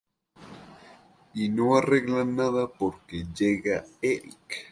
Y 1.35 1.49
no 1.49 1.75
arreglan 1.77 2.35
nada 2.35 2.65
porque 2.67 3.23
llega 3.37 3.85
Eric. 4.01 4.59